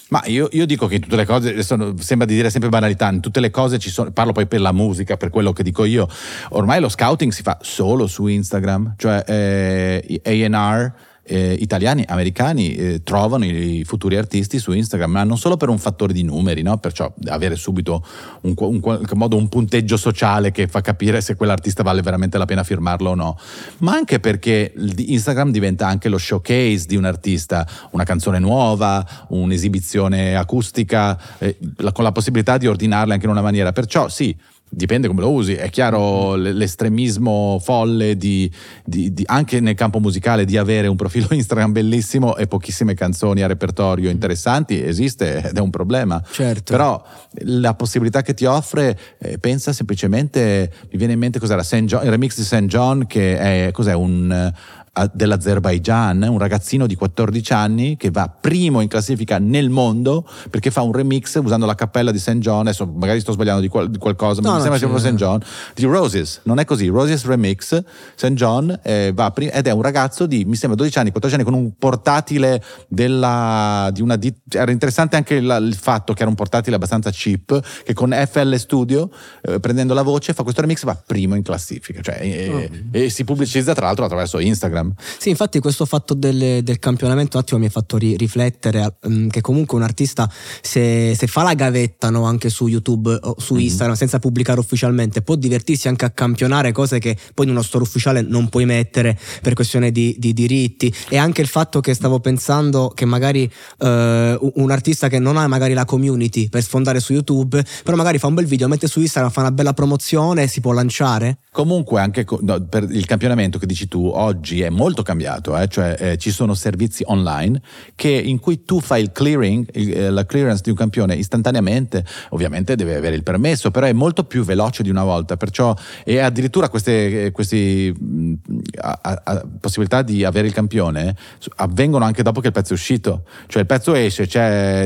Ma 0.09 0.23
io, 0.25 0.49
io 0.51 0.65
dico 0.65 0.85
che 0.87 0.95
in 0.95 1.01
tutte 1.01 1.15
le 1.15 1.25
cose, 1.25 1.51
adesso 1.51 1.77
no- 1.77 1.95
sembra 1.99 2.27
di 2.27 2.35
dire 2.35 2.49
sempre 2.49 2.67
banalità, 2.67 3.09
in 3.09 3.21
tutte 3.21 3.39
le 3.39 3.49
cose 3.49 3.79
ci 3.79 3.89
sono, 3.89 4.11
parlo 4.11 4.33
poi 4.33 4.45
per 4.45 4.59
la 4.59 4.73
musica, 4.73 5.15
per 5.15 5.29
quello 5.29 5.53
che 5.53 5.63
dico 5.63 5.85
io, 5.85 6.05
ormai 6.49 6.81
lo 6.81 6.89
scouting 6.89 7.31
si 7.31 7.43
fa 7.43 7.57
solo 7.61 8.07
su 8.07 8.27
Instagram, 8.27 8.95
cioè 8.97 9.23
eh, 9.25 10.21
AR 10.51 10.93
eh, 11.29 11.55
italiani, 11.59 12.03
americani 12.07 12.73
eh, 12.73 13.03
trovano 13.03 13.45
i, 13.45 13.83
futuri 13.85 14.17
artisti 14.17 14.57
su 14.57 14.71
Instagram, 14.71 15.11
ma 15.11 15.23
non 15.23 15.37
solo 15.37 15.57
per 15.57 15.69
un 15.69 15.77
fattore 15.77 16.11
di 16.11 16.23
numeri, 16.23 16.63
no? 16.63 16.77
perciò 16.77 17.13
avere 17.27 17.55
subito 17.55 18.03
un, 18.41 18.53
un 18.57 18.79
qualche 18.79 19.15
modo 19.15 19.37
un 19.37 19.47
punteggio 19.47 19.95
sociale 19.95 20.51
che 20.51 20.67
fa 20.67 20.81
capire 20.81 21.21
se 21.21 21.35
quell'artista 21.35 21.83
vale 21.83 22.01
veramente 22.01 22.39
la 22.39 22.45
pena 22.45 22.63
firmarlo 22.63 23.11
o 23.11 23.15
no, 23.15 23.37
ma 23.79 23.93
anche 23.93 24.19
perché 24.19 24.73
Instagram 24.75 25.51
diventa 25.51 25.87
anche 25.87 26.09
lo 26.09 26.17
showcase 26.17 26.85
di 26.87 26.95
un 26.95 27.05
artista, 27.05 27.67
una 27.91 28.03
canzone 28.03 28.39
nuova, 28.39 29.05
un'esibizione 29.27 30.35
acustica, 30.35 31.19
eh, 31.37 31.57
la- 31.77 31.91
con 31.91 32.03
la 32.03 32.11
possibilità 32.11 32.57
di 32.57 32.65
ordinarla 32.65 33.13
anche 33.13 33.25
in 33.25 33.31
una 33.31 33.41
maniera. 33.41 33.71
Perciò 33.71 34.09
sì, 34.09 34.35
Dipende 34.71 35.07
come 35.07 35.21
lo 35.21 35.31
usi, 35.31 35.53
è 35.53 35.69
chiaro 35.71 36.35
l- 36.35 36.51
l'estremismo 36.53 37.59
folle 37.59 38.15
di, 38.15 38.49
di- 38.85 39.11
di- 39.13 39.23
anche 39.25 39.59
nel 39.59 39.73
campo 39.73 39.99
musicale 39.99 40.45
di 40.45 40.57
avere 40.57 40.87
un 40.87 40.95
profilo 40.95 41.27
Instagram 41.33 41.71
bellissimo 41.71 42.37
e 42.37 42.45
pochissime 42.45 42.93
canzoni 42.93 43.41
a 43.41 43.47
repertorio 43.47 44.09
interessanti 44.11 44.81
esiste 44.81 45.41
ed 45.49 45.57
è 45.57 45.59
un 45.59 45.71
problema. 45.71 46.21
Certo. 46.31 46.71
Però 46.71 47.03
la 47.45 47.73
possibilità 47.73 48.21
che 48.21 48.33
ti 48.35 48.45
offre, 48.45 48.97
eh, 49.17 49.39
pensa 49.39 49.73
semplicemente, 49.73 50.71
mi 50.91 50.97
viene 50.97 51.13
in 51.13 51.19
mente 51.19 51.39
cos'era, 51.39 51.63
John- 51.63 52.03
il 52.03 52.09
remix 52.11 52.35
di 52.35 52.43
St. 52.43 52.65
John 52.65 53.07
che 53.07 53.67
è 53.67 53.71
cos'è, 53.71 53.93
un, 53.93 54.53
eh, 54.93 55.09
dell'Azerbaijan, 55.13 56.21
un 56.29 56.37
ragazzino 56.37 56.87
di 56.87 56.95
14 56.95 57.53
anni 57.53 57.97
che 57.97 58.11
va 58.11 58.27
primo 58.29 58.81
in 58.81 58.87
classifica 58.87 59.37
nel 59.39 59.69
mondo 59.69 60.27
perché 60.49 60.71
fa 60.71 60.81
un 60.81 60.91
remix 60.91 61.39
usando 61.43 61.65
la 61.65 61.75
cappella 61.75 62.11
di 62.11 62.19
St. 62.19 62.37
John, 62.37 62.61
adesso 62.61 62.85
magari 62.85 63.19
sto 63.19 63.31
sbagliando 63.31 63.61
di, 63.61 63.67
qual- 63.67 63.89
di 63.89 63.97
qualcosa, 63.97 64.41
ma 64.41 64.49
No, 64.49 64.53
mi 64.55 64.61
sembra 64.61 64.77
sia 64.79 64.87
proprio 64.87 65.11
St. 65.11 65.15
John, 65.17 65.39
di 65.75 65.85
Roses, 65.85 66.41
non 66.43 66.59
è 66.59 66.65
così, 66.65 66.87
Roses 66.87 67.25
Remix, 67.25 67.83
St. 68.15 68.27
John 68.33 68.77
eh, 68.83 69.11
va 69.13 69.31
pri- 69.31 69.47
ed 69.47 69.67
è 69.67 69.71
un 69.71 69.81
ragazzo 69.81 70.25
di, 70.25 70.45
mi 70.45 70.55
sembra 70.55 70.77
12 70.77 70.97
anni, 70.99 71.11
14 71.11 71.41
anni 71.41 71.51
con 71.51 71.59
un 71.61 71.71
portatile 71.77 72.61
della, 72.87 73.89
di 73.93 74.01
una 74.01 74.15
dit- 74.15 74.53
era 74.55 74.71
interessante 74.71 75.15
anche 75.15 75.39
la- 75.41 75.57
il 75.57 75.75
fatto 75.75 76.13
che 76.13 76.21
era 76.21 76.29
un 76.29 76.35
portatile 76.35 76.75
abbastanza 76.75 77.09
cheap 77.11 77.59
che 77.83 77.93
con 77.93 78.11
FL 78.11 78.55
Studio 78.55 79.09
eh, 79.41 79.59
prendendo 79.59 79.93
la 79.93 80.01
voce 80.03 80.33
fa 80.33 80.43
questo 80.43 80.61
remix 80.61 80.83
e 80.83 80.85
va 80.85 80.95
primo 81.05 81.35
in 81.35 81.43
classifica 81.43 82.01
cioè, 82.01 82.19
e, 82.21 82.69
e 82.91 83.09
si 83.09 83.23
pubblicizza 83.23 83.73
tra 83.73 83.85
l'altro 83.87 84.05
attraverso 84.05 84.39
Instagram 84.39 84.78
Sì, 85.17 85.29
infatti 85.29 85.59
questo 85.59 85.85
fatto 85.85 86.13
del, 86.13 86.63
del 86.63 86.79
campionamento 86.79 87.37
un 87.37 87.43
attimo 87.43 87.59
mi 87.59 87.67
ha 87.67 87.69
fatto 87.69 87.97
ri- 87.97 88.15
riflettere 88.15 88.97
mm, 89.07 89.29
che 89.29 89.41
comunque 89.41 89.77
un 89.77 89.83
artista 89.83 90.29
se, 90.61 91.13
se 91.15 91.27
fa 91.27 91.43
la 91.43 91.53
gavetta 91.53 92.09
no, 92.09 92.23
anche 92.23 92.49
su 92.49 92.67
YouTube 92.67 93.17
o 93.21 93.35
su 93.37 93.55
Instagram 93.55 93.95
senza 93.95 94.19
pubblicare 94.19 94.59
ufficialmente 94.59 95.21
può 95.21 95.35
divertirsi 95.35 95.87
anche 95.87 96.05
a 96.05 96.09
campionare 96.11 96.71
cose 96.71 96.99
che 96.99 97.17
poi 97.33 97.45
in 97.45 97.51
uno 97.51 97.61
store 97.61 97.83
ufficiale 97.83 98.21
non 98.21 98.49
puoi 98.49 98.65
mettere 98.65 99.17
per 99.41 99.53
questione 99.53 99.91
di, 99.91 100.15
di 100.17 100.33
diritti. 100.33 100.93
E 101.09 101.17
anche 101.17 101.41
il 101.41 101.47
fatto 101.47 101.79
che 101.79 101.93
stavo 101.93 102.19
pensando 102.19 102.91
che 102.93 103.05
magari 103.05 103.51
eh, 103.79 104.37
un- 104.39 104.67
artista 104.69 105.07
che 105.07 105.17
non 105.17 105.35
ha 105.35 105.47
magari 105.47 105.73
la 105.73 105.83
community 105.83 106.47
per 106.47 106.61
sfondare 106.61 106.99
su 106.99 107.13
YouTube 107.13 107.65
però 107.83 107.97
magari 107.97 108.19
fa 108.19 108.27
un 108.27 108.35
bel 108.35 108.45
video, 108.45 108.67
mette 108.67 108.87
su 108.87 108.99
Instagram, 108.99 109.31
fa 109.31 109.41
una 109.41 109.51
bella 109.51 109.73
promozione 109.73 110.43
e 110.43 110.47
si 110.47 110.61
può 110.61 110.71
lanciare? 110.73 111.39
Comunque 111.51 111.99
anche 111.99 112.25
no, 112.41 112.61
per 112.61 112.83
il 112.89 113.05
campionamento 113.05 113.57
che 113.57 113.65
dici 113.65 113.87
tu 113.87 114.05
oggi 114.13 114.61
è 114.61 114.68
molto 114.69 115.03
cambiato, 115.03 115.57
eh, 115.57 115.67
cioè 115.67 115.95
eh, 115.99 116.17
ci 116.17 116.31
sono 116.31 116.53
servizi 116.53 117.03
online 117.07 117.61
che, 117.95 118.09
in 118.09 118.39
cui 118.39 118.63
tu 118.63 118.79
fai 118.79 119.01
il 119.01 119.11
clearing, 119.11 119.67
il- 119.73 119.93
eh, 119.97 120.09
la 120.09 120.25
clearance 120.25 120.61
di 120.63 120.69
un 120.69 120.75
campione 120.75 121.15
istantaneamente, 121.15 122.03
ovviamente 122.29 122.75
deve 122.75 122.95
avere 122.95 123.15
il 123.15 123.23
permesso, 123.23 123.71
però 123.71 123.85
è 123.85 123.93
molto 123.93 124.23
più 124.23 124.43
veloce 124.43 124.83
di 124.83 124.89
una 124.89 125.03
volta, 125.03 125.37
perciò 125.37 125.75
e 126.03 126.19
addirittura 126.19 126.69
queste, 126.69 127.25
eh, 127.25 127.31
questi, 127.31 127.93
mh, 127.97 128.33
a- 128.81 128.99
a- 129.01 129.21
a- 129.23 129.45
possibilità 129.59 130.01
di 130.01 130.23
avere 130.23 130.47
il 130.47 130.53
campione 130.53 131.15
avvengono 131.57 132.05
anche 132.05 132.23
dopo 132.23 132.39
che 132.41 132.47
il 132.47 132.53
pezzo 132.53 132.71
è 132.71 132.75
uscito, 132.75 133.23
cioè 133.47 133.61
il 133.61 133.67
pezzo 133.67 133.93
esce, 133.93 134.27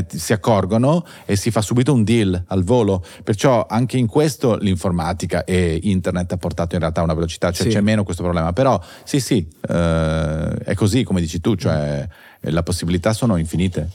ti- 0.08 0.18
si 0.20 0.34
accorgono 0.34 1.06
e 1.26 1.36
si 1.36 1.52
fa 1.52 1.62
subito 1.62 1.94
un 1.94 2.04
deal 2.04 2.44
al 2.48 2.64
volo, 2.64 3.04
perciò 3.24 3.66
anche 3.70 3.98
in 3.98 4.08
questo 4.08 4.58
l'informatica 4.58 5.44
e 5.44 5.80
internet 5.84 6.32
ha 6.34 6.38
portato 6.38 6.76
in 6.76 6.82
realtà 6.82 7.02
una 7.02 7.14
velocità, 7.14 7.52
cioè 7.52 7.68
Sì. 7.68 7.74
c'è 7.74 7.82
meno 7.82 8.04
questo 8.04 8.24
problema, 8.24 8.54
però 8.54 8.80
sì 9.04 9.20
sì, 9.20 9.48
eh, 9.74 10.56
è 10.64 10.74
così 10.76 11.04
come 11.04 11.20
dici 11.20 11.42
tu, 11.42 11.56
cioè 11.56 12.08
eh, 12.40 12.52
le 12.52 12.64
possibilità 12.64 13.12
sono 13.14 13.38
infinite. 13.38 13.90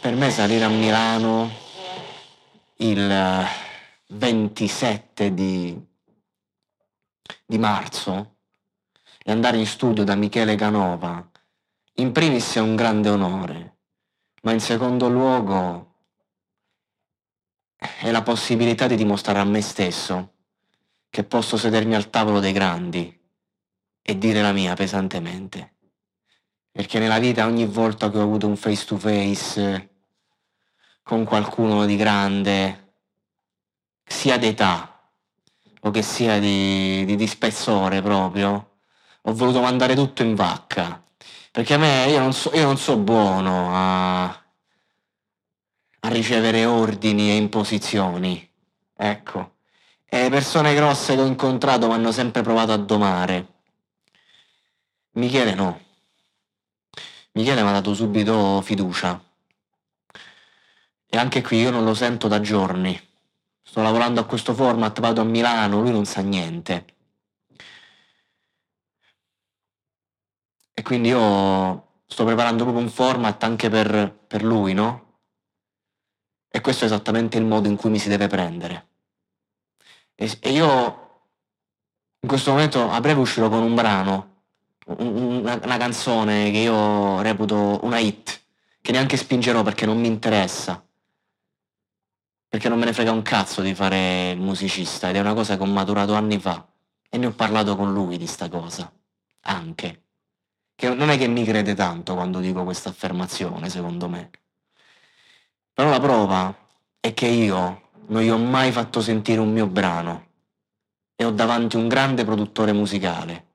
Per 0.00 0.14
me 0.14 0.30
salire 0.30 0.64
a 0.64 0.68
Milano 0.68 1.50
il 2.78 2.98
eh, 2.98 3.44
27 4.08 5.32
di, 5.32 5.80
di 7.46 7.58
marzo 7.58 8.38
e 9.24 9.30
andare 9.30 9.58
in 9.58 9.66
studio 9.66 10.02
da 10.02 10.16
Michele 10.16 10.56
Canova, 10.56 11.30
in 11.96 12.10
primis 12.10 12.56
è 12.56 12.60
un 12.60 12.74
grande 12.74 13.08
onore, 13.08 13.76
ma 14.42 14.50
in 14.50 14.60
secondo 14.60 15.08
luogo 15.08 15.91
è 18.00 18.10
la 18.10 18.22
possibilità 18.22 18.86
di 18.86 18.96
dimostrare 18.96 19.38
a 19.38 19.44
me 19.44 19.60
stesso 19.60 20.34
che 21.10 21.24
posso 21.24 21.56
sedermi 21.56 21.94
al 21.94 22.10
tavolo 22.10 22.40
dei 22.40 22.52
grandi 22.52 23.20
e 24.00 24.18
dire 24.18 24.40
la 24.40 24.52
mia 24.52 24.74
pesantemente. 24.74 25.74
Perché 26.70 26.98
nella 26.98 27.18
vita 27.18 27.44
ogni 27.44 27.66
volta 27.66 28.10
che 28.10 28.18
ho 28.18 28.22
avuto 28.22 28.46
un 28.46 28.56
face 28.56 28.84
to 28.86 28.96
face 28.96 29.90
con 31.02 31.24
qualcuno 31.24 31.84
di 31.84 31.96
grande, 31.96 32.94
sia 34.04 34.38
d'età 34.38 35.10
o 35.80 35.90
che 35.90 36.02
sia 36.02 36.38
di, 36.38 37.04
di, 37.04 37.16
di 37.16 37.26
spessore 37.26 38.00
proprio, 38.00 38.78
ho 39.20 39.34
voluto 39.34 39.60
mandare 39.60 39.94
tutto 39.94 40.22
in 40.22 40.34
vacca. 40.34 41.02
Perché 41.50 41.74
a 41.74 41.78
me 41.78 42.06
io 42.08 42.20
non 42.20 42.32
so, 42.32 42.50
io 42.54 42.62
non 42.62 42.78
so 42.78 42.96
buono 42.96 43.68
a, 43.70 44.41
a 46.04 46.08
ricevere 46.08 46.64
ordini 46.64 47.30
e 47.30 47.36
imposizioni. 47.36 48.50
Ecco. 48.96 49.56
E 50.04 50.22
le 50.22 50.30
persone 50.30 50.74
grosse 50.74 51.14
che 51.14 51.20
ho 51.20 51.26
incontrato 51.26 51.86
mi 51.86 51.94
hanno 51.94 52.12
sempre 52.12 52.42
provato 52.42 52.72
a 52.72 52.76
domare. 52.76 53.46
Michele 55.12 55.54
no. 55.54 55.80
Michele 57.32 57.62
mi 57.62 57.68
ha 57.68 57.72
dato 57.72 57.94
subito 57.94 58.60
fiducia. 58.62 59.22
E 61.06 61.16
anche 61.18 61.42
qui 61.42 61.58
io 61.60 61.70
non 61.70 61.84
lo 61.84 61.94
sento 61.94 62.28
da 62.28 62.40
giorni. 62.40 62.98
Sto 63.62 63.80
lavorando 63.82 64.20
a 64.20 64.24
questo 64.24 64.54
format, 64.54 64.98
vado 65.00 65.20
a 65.20 65.24
Milano, 65.24 65.80
lui 65.80 65.92
non 65.92 66.04
sa 66.04 66.20
niente. 66.20 66.84
E 70.74 70.82
quindi 70.82 71.08
io 71.08 72.00
sto 72.06 72.24
preparando 72.24 72.64
proprio 72.64 72.84
un 72.84 72.90
format 72.90 73.42
anche 73.44 73.68
per, 73.68 74.14
per 74.26 74.42
lui, 74.42 74.74
no? 74.74 75.01
E 76.54 76.60
questo 76.60 76.84
è 76.84 76.86
esattamente 76.86 77.38
il 77.38 77.46
modo 77.46 77.66
in 77.66 77.76
cui 77.76 77.88
mi 77.88 77.98
si 77.98 78.10
deve 78.10 78.26
prendere. 78.26 78.88
E, 80.14 80.36
e 80.38 80.50
io 80.50 81.02
in 82.20 82.28
questo 82.28 82.50
momento 82.50 82.90
a 82.90 83.00
breve 83.00 83.20
uscirò 83.20 83.48
con 83.48 83.62
un 83.62 83.74
brano, 83.74 84.42
un, 84.98 85.40
una, 85.40 85.58
una 85.64 85.76
canzone 85.78 86.50
che 86.50 86.58
io 86.58 87.22
reputo 87.22 87.80
una 87.84 87.98
hit, 87.98 88.38
che 88.82 88.92
neanche 88.92 89.16
spingerò 89.16 89.62
perché 89.62 89.86
non 89.86 89.98
mi 89.98 90.08
interessa. 90.08 90.84
Perché 92.48 92.68
non 92.68 92.78
me 92.78 92.84
ne 92.84 92.92
frega 92.92 93.12
un 93.12 93.22
cazzo 93.22 93.62
di 93.62 93.74
fare 93.74 94.32
il 94.32 94.38
musicista 94.38 95.08
ed 95.08 95.16
è 95.16 95.20
una 95.20 95.32
cosa 95.32 95.56
che 95.56 95.62
ho 95.62 95.66
maturato 95.66 96.12
anni 96.12 96.38
fa. 96.38 96.68
E 97.08 97.16
ne 97.16 97.26
ho 97.26 97.32
parlato 97.32 97.76
con 97.76 97.94
lui 97.94 98.18
di 98.18 98.26
sta 98.26 98.50
cosa. 98.50 98.92
Anche. 99.44 100.02
Che 100.74 100.94
non 100.94 101.08
è 101.08 101.16
che 101.16 101.28
mi 101.28 101.44
crede 101.44 101.74
tanto 101.74 102.14
quando 102.14 102.40
dico 102.40 102.62
questa 102.62 102.90
affermazione, 102.90 103.70
secondo 103.70 104.06
me. 104.10 104.30
Però 105.74 105.88
la 105.88 106.00
prova 106.00 106.54
è 107.00 107.14
che 107.14 107.26
io 107.26 107.90
non 108.08 108.22
gli 108.22 108.28
ho 108.28 108.38
mai 108.38 108.70
fatto 108.72 109.00
sentire 109.00 109.40
un 109.40 109.52
mio 109.52 109.66
brano 109.66 110.26
e 111.16 111.24
ho 111.24 111.30
davanti 111.30 111.76
un 111.76 111.88
grande 111.88 112.24
produttore 112.24 112.72
musicale, 112.72 113.46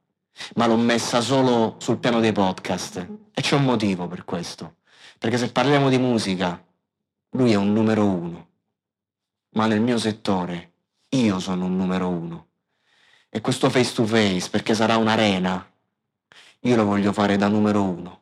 ma 0.56 0.66
l'ho 0.66 0.78
messa 0.78 1.22
solo 1.22 1.76
sul 1.78 1.98
piano 1.98 2.20
dei 2.20 2.32
podcast 2.32 3.08
e 3.32 3.42
c'è 3.42 3.56
un 3.56 3.66
motivo 3.66 4.08
per 4.08 4.26
questo, 4.26 4.78
perché 5.20 5.38
se 5.38 5.52
parliamo 5.52 5.90
di 5.90 6.00
musica, 6.00 6.60
lui 7.32 7.52
è 7.52 7.56
un 7.56 7.72
numero 7.72 8.06
uno, 8.06 8.48
ma 9.52 9.68
nel 9.68 9.82
mio 9.82 10.00
settore 10.00 10.72
io 11.10 11.40
sono 11.40 11.66
un 11.66 11.76
numero 11.76 12.10
uno. 12.10 12.46
E 13.30 13.42
questo 13.42 13.70
face 13.70 13.94
to 13.94 14.06
face, 14.06 14.50
perché 14.50 14.74
sarà 14.74 14.98
un'arena, 14.98 15.72
io 16.62 16.76
lo 16.76 16.86
voglio 16.86 17.14
fare 17.14 17.38
da 17.38 17.48
numero 17.48 17.84
uno. 17.84 18.22